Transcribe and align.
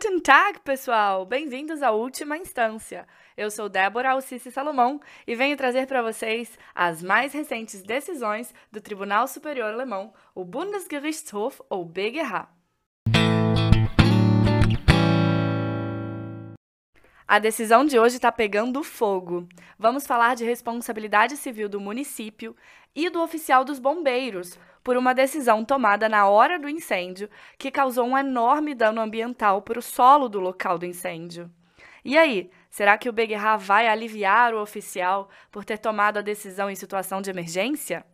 Guten 0.00 0.20
Tag, 0.20 0.60
pessoal! 0.60 1.26
Bem-vindos 1.26 1.82
à 1.82 1.90
última 1.90 2.38
instância. 2.38 3.04
Eu 3.36 3.50
sou 3.50 3.68
Débora 3.68 4.12
Alcice 4.12 4.48
Salomão 4.48 5.00
e 5.26 5.34
venho 5.34 5.56
trazer 5.56 5.88
para 5.88 6.00
vocês 6.00 6.56
as 6.72 7.02
mais 7.02 7.32
recentes 7.32 7.82
decisões 7.82 8.54
do 8.70 8.80
Tribunal 8.80 9.26
Superior 9.26 9.72
Alemão, 9.72 10.12
o 10.36 10.44
Bundesgerichtshof 10.44 11.60
ou 11.68 11.84
BGH. 11.84 12.48
A 17.26 17.40
decisão 17.40 17.84
de 17.84 17.98
hoje 17.98 18.14
está 18.14 18.30
pegando 18.30 18.84
fogo. 18.84 19.48
Vamos 19.76 20.06
falar 20.06 20.36
de 20.36 20.44
responsabilidade 20.44 21.36
civil 21.36 21.68
do 21.68 21.80
município 21.80 22.54
e 22.94 23.10
do 23.10 23.20
oficial 23.20 23.64
dos 23.64 23.80
bombeiros 23.80 24.56
por 24.82 24.96
uma 24.96 25.14
decisão 25.14 25.64
tomada 25.64 26.08
na 26.08 26.28
hora 26.28 26.58
do 26.58 26.68
incêndio 26.68 27.28
que 27.58 27.70
causou 27.70 28.06
um 28.06 28.16
enorme 28.16 28.74
dano 28.74 29.00
ambiental 29.00 29.62
para 29.62 29.78
o 29.78 29.82
solo 29.82 30.28
do 30.28 30.40
local 30.40 30.78
do 30.78 30.86
incêndio. 30.86 31.50
E 32.04 32.16
aí, 32.16 32.50
será 32.70 32.96
que 32.96 33.08
o 33.08 33.12
BGH 33.12 33.56
vai 33.58 33.88
aliviar 33.88 34.54
o 34.54 34.62
oficial 34.62 35.28
por 35.50 35.64
ter 35.64 35.78
tomado 35.78 36.18
a 36.18 36.22
decisão 36.22 36.70
em 36.70 36.74
situação 36.74 37.20
de 37.20 37.30
emergência? 37.30 38.04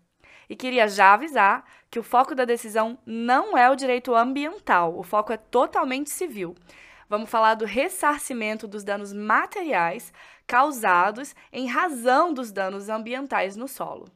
E 0.49 0.57
queria 0.57 0.89
já 0.89 1.15
avisar 1.15 1.65
que 1.91 1.99
o 1.99 2.03
foco 2.03 2.35
da 2.35 2.45
decisão 2.45 2.99
não 3.07 3.57
é 3.57 3.71
o 3.71 3.77
direito 3.77 4.15
ambiental, 4.15 4.99
o 4.99 5.03
foco 5.03 5.33
é 5.33 5.37
totalmente 5.37 6.11
civil. 6.11 6.55
Vamos 7.09 7.31
falar 7.31 7.55
do 7.55 7.65
ressarcimento 7.65 8.67
dos 8.67 8.83
danos 8.83 9.13
materiais 9.13 10.13
causados 10.47 11.35
em 11.53 11.67
razão 11.67 12.33
dos 12.33 12.51
danos 12.51 12.89
ambientais 12.89 13.57
no 13.57 13.69
solo. 13.69 14.07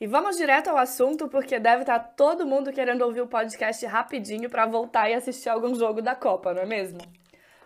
E 0.00 0.06
vamos 0.06 0.36
direto 0.36 0.68
ao 0.68 0.76
assunto, 0.76 1.28
porque 1.28 1.58
deve 1.58 1.82
estar 1.82 1.98
todo 1.98 2.46
mundo 2.46 2.72
querendo 2.72 3.02
ouvir 3.02 3.20
o 3.20 3.28
podcast 3.28 3.84
rapidinho 3.86 4.50
para 4.50 4.66
voltar 4.66 5.08
e 5.08 5.14
assistir 5.14 5.48
algum 5.48 5.74
jogo 5.74 6.02
da 6.02 6.14
Copa, 6.14 6.52
não 6.52 6.62
é 6.62 6.66
mesmo? 6.66 7.00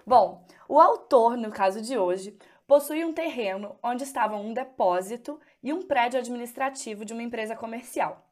Bom, 0.07 0.45
o 0.69 0.79
autor, 0.79 1.37
no 1.37 1.51
caso 1.51 1.81
de 1.81 1.97
hoje, 1.97 2.37
possui 2.67 3.05
um 3.05 3.12
terreno 3.12 3.77
onde 3.83 4.05
estavam 4.05 4.43
um 4.43 4.53
depósito 4.53 5.41
e 5.62 5.73
um 5.73 5.83
prédio 5.83 6.21
administrativo 6.21 7.05
de 7.05 7.12
uma 7.12 7.23
empresa 7.23 7.56
comercial. 7.56 8.27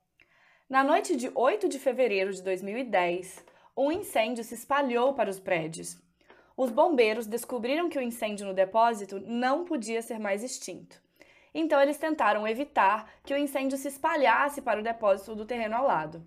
Na 0.69 0.85
noite 0.85 1.17
de 1.17 1.31
8 1.35 1.69
de 1.69 1.79
fevereiro 1.79 2.33
de 2.33 2.43
2010, 2.43 3.45
um 3.77 3.91
incêndio 3.91 4.45
se 4.45 4.55
espalhou 4.55 5.15
para 5.15 5.31
os 5.31 5.41
prédios 5.41 6.05
os 6.57 6.71
bombeiros 6.71 7.27
descobriram 7.27 7.89
que 7.91 7.99
o 7.99 8.03
incêndio 8.03 8.47
no 8.47 8.55
depósito 8.55 9.21
não 9.21 9.65
podia 9.65 10.01
ser 10.01 10.19
mais 10.19 10.43
extinto. 10.43 11.03
Então, 11.59 11.81
eles 11.81 11.97
tentaram 11.97 12.47
evitar 12.47 13.11
que 13.25 13.33
o 13.33 13.39
incêndio 13.39 13.79
se 13.79 13.89
espalhasse 13.89 14.61
para 14.61 14.79
o 14.79 14.83
depósito 14.83 15.35
do 15.35 15.47
terreno 15.47 15.75
ao 15.75 15.87
lado. 15.87 16.23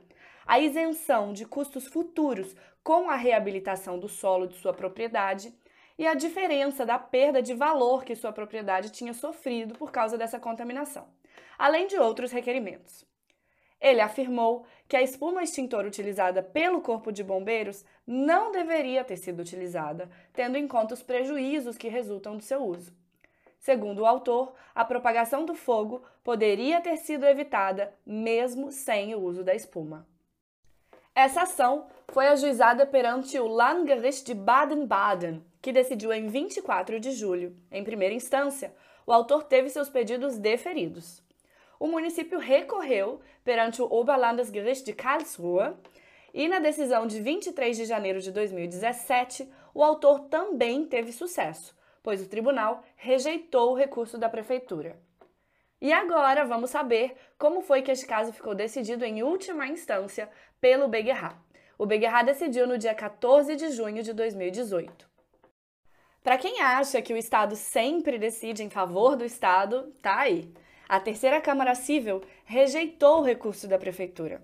a 0.47 0.59
isenção 0.59 1.33
de 1.33 1.45
custos 1.47 1.87
futuros 1.87 2.55
com 2.83 3.09
a 3.09 3.17
reabilitação 3.17 3.99
do 3.99 4.09
solo 4.09 4.47
de 4.47 4.55
sua 4.55 4.73
propriedade 4.73 5.55
e 5.99 6.07
a 6.07 6.15
diferença 6.15 6.85
da 6.85 6.99
perda 6.99 7.43
de 7.43 7.55
valor 7.55 8.05
que 8.05 8.17
sua 8.17 8.33
propriedade 8.33 8.91
tinha 8.91 9.15
sofrido 9.15 9.75
por 9.75 9.93
causa 9.93 10.19
dessa 10.19 10.41
contaminação, 10.41 11.07
além 11.59 11.87
de 11.87 11.97
outros 11.97 12.33
requerimentos. 12.33 13.07
Ele 13.81 14.01
afirmou 14.01 14.65
que 14.89 14.97
a 14.97 15.03
espuma 15.03 15.43
extintora 15.43 15.89
utilizada 15.89 16.43
pelo 16.43 16.81
Corpo 16.81 17.11
de 17.11 17.25
Bombeiros 17.25 17.85
não 18.07 18.53
deveria 18.53 19.03
ter 19.03 19.17
sido 19.17 19.41
utilizada, 19.41 20.09
tendo 20.33 20.57
em 20.57 20.69
conta 20.69 20.95
os 20.95 21.03
prejuízos 21.03 21.77
que 21.77 21.89
resultam 21.89 22.37
do 22.37 22.43
seu 22.43 22.65
uso. 22.65 23.02
Segundo 23.63 24.01
o 24.01 24.07
autor, 24.07 24.55
a 24.75 24.85
propagação 24.85 25.45
do 25.45 25.55
fogo 25.55 26.03
poderia 26.25 26.81
ter 26.81 26.97
sido 26.97 27.25
evitada 27.25 27.95
mesmo 28.05 28.73
sem 28.73 29.15
o 29.15 29.21
uso 29.21 29.45
da 29.45 29.55
espuma. 29.55 30.05
Essa 31.15 31.43
ação 31.43 31.87
foi 32.09 32.27
ajuizada 32.27 32.85
perante 32.85 33.39
o 33.39 33.47
Landgericht 33.47 34.25
de 34.25 34.35
Baden-Baden, 34.35 35.47
que 35.63 35.71
decidiu 35.71 36.13
em 36.13 36.27
24 36.27 36.99
de 36.99 37.13
julho. 37.13 37.57
Em 37.71 37.85
primeira 37.85 38.13
instância, 38.13 38.75
o 39.07 39.13
autor 39.13 39.45
teve 39.45 39.71
seus 39.71 39.89
pedidos 39.89 40.39
deferidos. 40.39 41.23
O 41.79 41.87
município 41.87 42.41
recorreu 42.41 43.21
perante 43.45 43.81
o 43.81 43.85
Oberlandesgericht 43.85 44.85
de 44.85 44.93
Karlsruhe 44.93 45.77
e 46.35 46.49
na 46.49 46.59
decisão 46.59 47.07
de 47.07 47.21
23 47.21 47.77
de 47.77 47.85
janeiro 47.85 48.21
de 48.21 48.33
2017, 48.33 49.49
o 49.73 49.85
autor 49.85 50.19
também 50.23 50.85
teve 50.85 51.13
sucesso, 51.13 51.81
pois 52.03 52.21
o 52.23 52.29
tribunal 52.29 52.83
rejeitou 52.97 53.73
o 53.73 53.77
recurso 53.77 54.19
da 54.19 54.29
prefeitura. 54.29 54.99
E 55.81 55.93
agora 55.93 56.45
vamos 56.45 56.71
saber 56.71 57.17
como 57.39 57.61
foi 57.61 57.83
que 57.83 57.91
este 57.91 58.07
caso 58.07 58.33
ficou 58.33 58.55
decidido 58.55 59.05
em 59.05 59.23
última 59.23 59.67
instância 59.67 60.29
pelo 60.61 60.89
BGH. 60.89 61.37
O 61.77 61.87
BGH 61.87 62.23
decidiu 62.25 62.67
no 62.67 62.79
dia 62.79 62.95
14 62.95 63.57
de 63.57 63.71
junho 63.71 64.03
de 64.03 64.13
2018. 64.13 65.11
Para 66.23 66.39
quem 66.39 66.61
acha 66.61 67.03
que 67.03 67.13
o 67.13 67.17
Estado 67.17 67.57
sempre 67.57 68.17
decide 68.17 68.63
em 68.63 68.71
favor 68.71 69.17
do 69.17 69.25
Estado, 69.25 69.93
tá 70.01 70.21
aí. 70.21 70.55
A 70.89 71.01
terceira 71.01 71.41
Câmara 71.41 71.75
Civil 71.75 72.23
rejeitou 72.45 73.19
o 73.19 73.25
recurso 73.25 73.67
da 73.67 73.77
Prefeitura. 73.77 74.41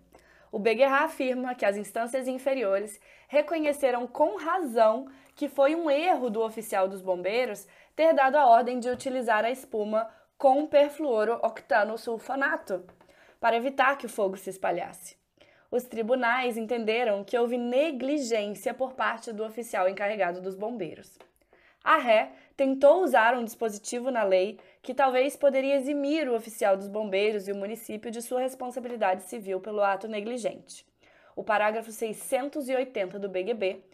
O 0.50 0.58
BGH 0.58 1.04
afirma 1.04 1.54
que 1.54 1.64
as 1.64 1.76
instâncias 1.76 2.26
inferiores 2.26 2.98
reconheceram 3.28 4.08
com 4.08 4.36
razão 4.36 5.06
que 5.38 5.48
foi 5.48 5.74
um 5.76 5.88
erro 5.88 6.28
do 6.28 6.42
oficial 6.42 6.86
dos 6.88 7.00
bombeiros 7.00 7.64
ter 7.94 8.12
dado 8.12 8.34
a 8.34 8.48
ordem 8.48 8.80
de 8.80 8.90
utilizar 8.90 9.44
a 9.44 9.52
espuma 9.52 10.10
com 10.36 10.66
perfluorooctanosulfonato 10.66 12.84
para 13.38 13.54
evitar 13.54 13.96
que 13.96 14.06
o 14.06 14.08
fogo 14.08 14.36
se 14.36 14.50
espalhasse. 14.50 15.16
Os 15.70 15.84
tribunais 15.84 16.56
entenderam 16.56 17.22
que 17.22 17.38
houve 17.38 17.56
negligência 17.56 18.74
por 18.74 18.94
parte 18.94 19.32
do 19.32 19.44
oficial 19.44 19.88
encarregado 19.88 20.40
dos 20.40 20.56
bombeiros. 20.56 21.16
A 21.84 21.98
ré 21.98 22.32
tentou 22.56 23.04
usar 23.04 23.36
um 23.36 23.44
dispositivo 23.44 24.10
na 24.10 24.24
lei 24.24 24.58
que 24.82 24.92
talvez 24.92 25.36
poderia 25.36 25.76
eximir 25.76 26.28
o 26.28 26.34
oficial 26.34 26.76
dos 26.76 26.88
bombeiros 26.88 27.46
e 27.46 27.52
o 27.52 27.56
município 27.56 28.10
de 28.10 28.22
sua 28.22 28.40
responsabilidade 28.40 29.22
civil 29.22 29.60
pelo 29.60 29.84
ato 29.84 30.08
negligente. 30.08 30.84
O 31.36 31.44
parágrafo 31.44 31.92
680 31.92 33.20
do 33.20 33.28
BGB 33.28 33.84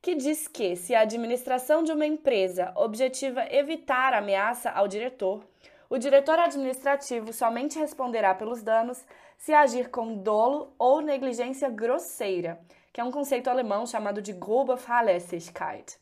que 0.00 0.14
diz 0.14 0.46
que, 0.46 0.76
se 0.76 0.94
a 0.94 1.00
administração 1.00 1.82
de 1.82 1.92
uma 1.92 2.06
empresa 2.06 2.72
objetiva 2.76 3.44
evitar 3.50 4.14
ameaça 4.14 4.70
ao 4.70 4.86
diretor, 4.86 5.44
o 5.90 5.98
diretor 5.98 6.38
administrativo 6.38 7.32
somente 7.32 7.78
responderá 7.78 8.34
pelos 8.34 8.62
danos 8.62 9.04
se 9.36 9.52
agir 9.52 9.90
com 9.90 10.18
dolo 10.18 10.74
ou 10.78 11.00
negligência 11.00 11.68
grosseira, 11.70 12.60
que 12.92 13.00
é 13.00 13.04
um 13.04 13.10
conceito 13.10 13.48
alemão 13.48 13.86
chamado 13.86 14.20
de 14.20 14.32
grobe 14.32 14.76
Fahrlässigkeit. 14.76 15.98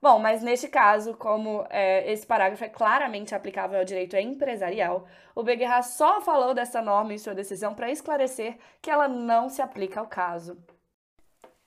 Bom, 0.00 0.18
mas 0.18 0.42
neste 0.42 0.66
caso, 0.66 1.14
como 1.14 1.64
é, 1.70 2.10
esse 2.10 2.26
parágrafo 2.26 2.64
é 2.64 2.68
claramente 2.68 3.36
aplicável 3.36 3.78
ao 3.78 3.84
direito 3.84 4.16
empresarial, 4.16 5.06
o 5.32 5.44
BGH 5.44 5.82
só 5.82 6.20
falou 6.20 6.52
dessa 6.52 6.82
norma 6.82 7.14
em 7.14 7.18
sua 7.18 7.34
decisão 7.34 7.72
para 7.72 7.90
esclarecer 7.90 8.58
que 8.80 8.90
ela 8.90 9.06
não 9.06 9.48
se 9.48 9.62
aplica 9.62 10.00
ao 10.00 10.08
caso. 10.08 10.58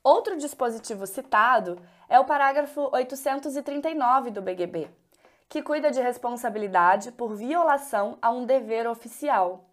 Outro 0.05 0.37
dispositivo 0.37 1.07
citado 1.07 1.81
é 2.07 2.19
o 2.19 2.25
parágrafo 2.25 2.91
839 2.93 4.29
do 4.29 4.39
BGB, 4.39 4.87
que 5.49 5.63
cuida 5.63 5.89
de 5.89 5.99
responsabilidade 5.99 7.11
por 7.11 7.35
violação 7.35 8.15
a 8.21 8.29
um 8.29 8.45
dever 8.45 8.87
oficial. 8.87 9.65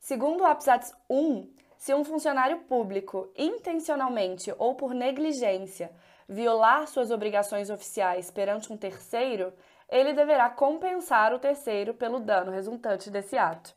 Segundo 0.00 0.40
o 0.40 0.46
Absatz 0.46 0.94
1, 1.10 1.52
se 1.76 1.92
um 1.92 2.04
funcionário 2.04 2.60
público 2.60 3.30
intencionalmente 3.36 4.50
ou 4.56 4.76
por 4.76 4.94
negligência 4.94 5.92
violar 6.26 6.86
suas 6.86 7.10
obrigações 7.10 7.68
oficiais 7.68 8.30
perante 8.30 8.72
um 8.72 8.78
terceiro, 8.78 9.52
ele 9.90 10.14
deverá 10.14 10.48
compensar 10.48 11.34
o 11.34 11.38
terceiro 11.38 11.92
pelo 11.92 12.18
dano 12.18 12.50
resultante 12.50 13.10
desse 13.10 13.36
ato. 13.36 13.74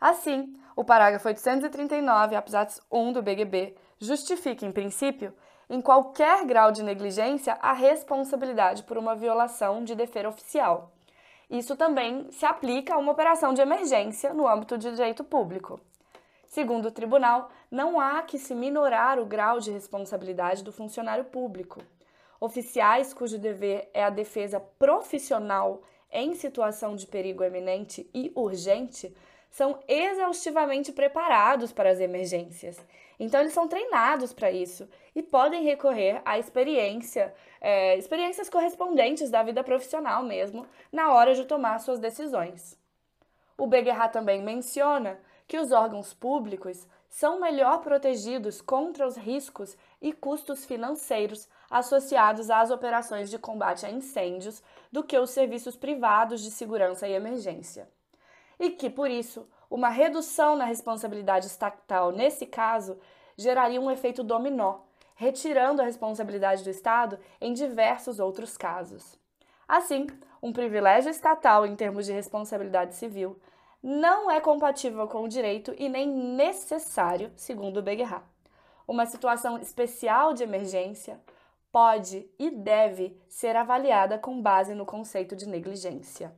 Assim, 0.00 0.52
o 0.74 0.82
parágrafo 0.82 1.28
839, 1.28 2.34
absatz 2.34 2.80
1 2.90 3.12
do 3.12 3.22
BGB, 3.22 3.76
justifica, 3.98 4.64
em 4.64 4.72
princípio, 4.72 5.34
em 5.68 5.80
qualquer 5.80 6.44
grau 6.46 6.72
de 6.72 6.82
negligência, 6.82 7.58
a 7.60 7.72
responsabilidade 7.72 8.82
por 8.84 8.96
uma 8.96 9.14
violação 9.14 9.84
de 9.84 9.94
dever 9.94 10.26
oficial. 10.26 10.92
Isso 11.50 11.76
também 11.76 12.30
se 12.30 12.44
aplica 12.44 12.94
a 12.94 12.98
uma 12.98 13.12
operação 13.12 13.54
de 13.54 13.60
emergência 13.60 14.34
no 14.34 14.46
âmbito 14.46 14.76
de 14.76 14.90
direito 14.90 15.24
público. 15.24 15.80
Segundo 16.46 16.86
o 16.86 16.90
tribunal, 16.90 17.50
não 17.70 18.00
há 18.00 18.22
que 18.22 18.38
se 18.38 18.54
minorar 18.54 19.18
o 19.18 19.26
grau 19.26 19.60
de 19.60 19.70
responsabilidade 19.70 20.64
do 20.64 20.72
funcionário 20.72 21.24
público. 21.24 21.82
Oficiais 22.40 23.12
cujo 23.12 23.38
dever 23.38 23.90
é 23.92 24.02
a 24.04 24.10
defesa 24.10 24.60
profissional 24.60 25.82
em 26.10 26.34
situação 26.34 26.96
de 26.96 27.06
perigo 27.06 27.44
eminente 27.44 28.08
e 28.14 28.32
urgente 28.34 29.14
são 29.50 29.78
exaustivamente 29.88 30.92
preparados 30.92 31.72
para 31.72 31.90
as 31.90 32.00
emergências. 32.00 32.78
Então, 33.18 33.40
eles 33.40 33.52
são 33.52 33.66
treinados 33.66 34.32
para 34.32 34.50
isso 34.52 34.88
e 35.14 35.22
podem 35.22 35.64
recorrer 35.64 36.22
à 36.24 36.38
experiência, 36.38 37.34
é, 37.60 37.96
experiências 37.96 38.48
correspondentes 38.48 39.30
da 39.30 39.42
vida 39.42 39.64
profissional 39.64 40.22
mesmo, 40.22 40.66
na 40.92 41.12
hora 41.12 41.34
de 41.34 41.44
tomar 41.44 41.78
suas 41.80 41.98
decisões. 41.98 42.78
O 43.56 43.66
Beguerra 43.66 44.08
também 44.08 44.40
menciona 44.40 45.18
que 45.48 45.58
os 45.58 45.72
órgãos 45.72 46.14
públicos 46.14 46.86
são 47.08 47.40
melhor 47.40 47.80
protegidos 47.80 48.60
contra 48.60 49.06
os 49.06 49.16
riscos 49.16 49.76
e 50.00 50.12
custos 50.12 50.64
financeiros 50.64 51.48
associados 51.70 52.50
às 52.50 52.70
operações 52.70 53.30
de 53.30 53.38
combate 53.38 53.84
a 53.84 53.90
incêndios 53.90 54.62
do 54.92 55.02
que 55.02 55.18
os 55.18 55.30
serviços 55.30 55.74
privados 55.74 56.42
de 56.42 56.50
segurança 56.50 57.08
e 57.08 57.12
emergência. 57.12 57.88
E 58.58 58.70
que, 58.70 58.90
por 58.90 59.10
isso, 59.10 59.48
uma 59.70 59.88
redução 59.88 60.56
na 60.56 60.64
responsabilidade 60.64 61.46
estatal 61.46 62.10
nesse 62.10 62.46
caso 62.46 62.98
geraria 63.36 63.80
um 63.80 63.90
efeito 63.90 64.22
dominó, 64.22 64.80
retirando 65.14 65.80
a 65.80 65.84
responsabilidade 65.84 66.64
do 66.64 66.70
Estado 66.70 67.18
em 67.40 67.52
diversos 67.52 68.18
outros 68.18 68.56
casos. 68.56 69.18
Assim, 69.66 70.06
um 70.42 70.52
privilégio 70.52 71.10
estatal 71.10 71.66
em 71.66 71.76
termos 71.76 72.06
de 72.06 72.12
responsabilidade 72.12 72.94
civil 72.94 73.38
não 73.82 74.30
é 74.30 74.40
compatível 74.40 75.06
com 75.06 75.22
o 75.22 75.28
direito 75.28 75.74
e 75.78 75.88
nem 75.88 76.08
necessário, 76.08 77.32
segundo 77.36 77.82
Beguerra. 77.82 78.22
Uma 78.86 79.06
situação 79.06 79.58
especial 79.58 80.32
de 80.32 80.42
emergência 80.42 81.20
pode 81.70 82.28
e 82.38 82.50
deve 82.50 83.20
ser 83.28 83.54
avaliada 83.54 84.18
com 84.18 84.40
base 84.40 84.74
no 84.74 84.86
conceito 84.86 85.36
de 85.36 85.46
negligência. 85.46 86.32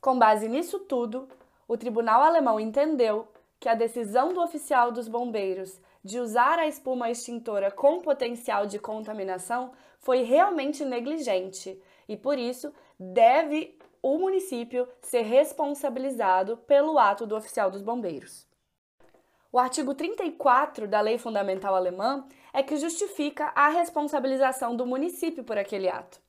Com 0.00 0.18
base 0.18 0.48
nisso 0.48 0.78
tudo, 0.80 1.28
o 1.66 1.76
tribunal 1.76 2.22
alemão 2.22 2.60
entendeu 2.60 3.28
que 3.58 3.68
a 3.68 3.74
decisão 3.74 4.32
do 4.32 4.40
oficial 4.40 4.92
dos 4.92 5.08
bombeiros 5.08 5.80
de 6.04 6.20
usar 6.20 6.58
a 6.58 6.66
espuma 6.66 7.10
extintora 7.10 7.70
com 7.70 8.00
potencial 8.00 8.66
de 8.66 8.78
contaminação 8.78 9.72
foi 9.98 10.22
realmente 10.22 10.84
negligente 10.84 11.80
e, 12.08 12.16
por 12.16 12.38
isso, 12.38 12.72
deve 12.98 13.76
o 14.00 14.18
município 14.18 14.86
ser 15.00 15.22
responsabilizado 15.22 16.58
pelo 16.58 16.96
ato 16.98 17.26
do 17.26 17.34
oficial 17.34 17.70
dos 17.70 17.82
bombeiros. 17.82 18.46
O 19.50 19.58
artigo 19.58 19.94
34 19.94 20.86
da 20.86 21.00
Lei 21.00 21.18
Fundamental 21.18 21.74
Alemã 21.74 22.24
é 22.52 22.62
que 22.62 22.76
justifica 22.76 23.50
a 23.54 23.68
responsabilização 23.68 24.76
do 24.76 24.86
município 24.86 25.42
por 25.42 25.58
aquele 25.58 25.88
ato. 25.88 26.20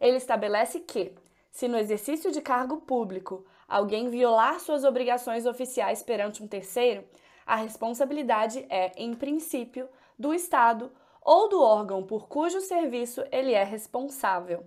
Ele 0.00 0.16
estabelece 0.16 0.80
que, 0.80 1.14
se 1.50 1.68
no 1.68 1.78
exercício 1.78 2.30
de 2.30 2.40
cargo 2.40 2.78
público 2.78 3.44
alguém 3.68 4.08
violar 4.08 4.60
suas 4.60 4.84
obrigações 4.84 5.46
oficiais 5.46 6.02
perante 6.02 6.42
um 6.42 6.48
terceiro, 6.48 7.04
a 7.46 7.56
responsabilidade 7.56 8.64
é, 8.68 8.92
em 8.96 9.14
princípio, 9.14 9.88
do 10.18 10.34
Estado 10.34 10.92
ou 11.22 11.48
do 11.48 11.62
órgão 11.62 12.02
por 12.02 12.28
cujo 12.28 12.60
serviço 12.60 13.24
ele 13.32 13.52
é 13.52 13.64
responsável. 13.64 14.64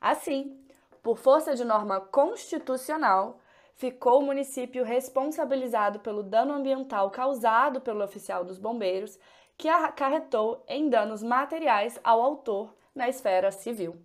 Assim, 0.00 0.58
por 1.02 1.18
força 1.18 1.54
de 1.54 1.64
norma 1.64 2.00
constitucional, 2.00 3.40
ficou 3.74 4.20
o 4.20 4.24
município 4.24 4.84
responsabilizado 4.84 6.00
pelo 6.00 6.22
dano 6.22 6.52
ambiental 6.52 7.10
causado 7.10 7.80
pelo 7.80 8.04
oficial 8.04 8.44
dos 8.44 8.58
bombeiros, 8.58 9.18
que 9.56 9.68
acarretou 9.68 10.62
em 10.68 10.88
danos 10.88 11.22
materiais 11.22 11.98
ao 12.02 12.20
autor 12.20 12.74
na 12.94 13.08
esfera 13.08 13.50
civil. 13.50 13.96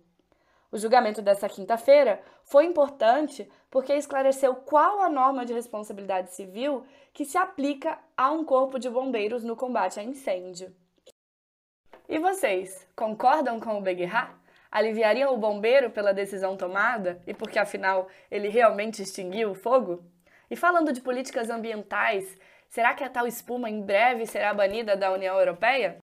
O 0.70 0.78
julgamento 0.78 1.22
dessa 1.22 1.48
quinta-feira 1.48 2.20
foi 2.44 2.64
importante 2.64 3.50
porque 3.70 3.94
esclareceu 3.94 4.54
qual 4.54 5.00
a 5.00 5.08
norma 5.08 5.44
de 5.44 5.52
responsabilidade 5.52 6.32
civil 6.34 6.84
que 7.12 7.24
se 7.24 7.38
aplica 7.38 7.98
a 8.16 8.30
um 8.30 8.44
corpo 8.44 8.78
de 8.78 8.90
bombeiros 8.90 9.42
no 9.42 9.56
combate 9.56 9.98
a 9.98 10.02
incêndio. 10.02 10.74
E 12.08 12.18
vocês, 12.18 12.86
concordam 12.94 13.58
com 13.60 13.78
o 13.78 13.82
Beguerra? 13.82 14.38
aliviariam 14.70 15.32
o 15.32 15.38
bombeiro 15.38 15.90
pela 15.90 16.12
decisão 16.12 16.56
tomada 16.56 17.20
e 17.26 17.34
porque 17.34 17.58
afinal 17.58 18.08
ele 18.30 18.48
realmente 18.48 19.02
extinguiu 19.02 19.50
o 19.50 19.54
fogo? 19.54 20.04
E 20.50 20.56
falando 20.56 20.92
de 20.92 21.00
políticas 21.00 21.50
ambientais, 21.50 22.38
será 22.68 22.94
que 22.94 23.04
a 23.04 23.10
tal 23.10 23.26
espuma 23.26 23.68
em 23.68 23.82
breve 23.82 24.26
será 24.26 24.54
banida 24.54 24.96
da 24.96 25.12
União 25.12 25.38
Europeia? 25.38 25.98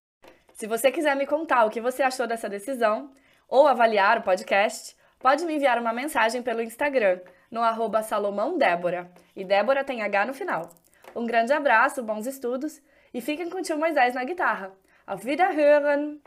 Se 0.54 0.68
você 0.68 0.92
quiser 0.92 1.16
me 1.16 1.26
contar 1.26 1.66
o 1.66 1.70
que 1.70 1.82
você 1.82 2.04
achou 2.04 2.28
dessa 2.28 2.50
decisão 2.50 3.12
ou 3.48 3.68
avaliar 3.68 4.18
o 4.18 4.24
podcast, 4.24 4.96
pode 5.20 5.46
me 5.46 5.56
enviar 5.56 5.80
uma 5.80 5.94
mensagem 5.94 6.42
pelo 6.42 6.62
Instagram, 6.62 7.20
no 7.50 7.62
arroba 7.62 8.04
Salomão 8.04 8.58
Débora, 8.58 9.12
e 9.36 9.44
Débora 9.44 9.84
tem 9.84 10.02
H 10.02 10.26
no 10.26 10.34
final. 10.34 10.70
Um 11.16 11.26
grande 11.26 11.54
abraço, 11.54 12.04
bons 12.04 12.26
estudos 12.26 12.82
e 13.14 13.22
fiquem 13.22 13.50
com 13.50 13.60
o 13.60 13.62
tio 13.62 13.78
Moisés 13.78 14.14
na 14.14 14.24
guitarra. 14.24 14.74
Auf 15.08 15.26
Wiederhören! 15.26 16.20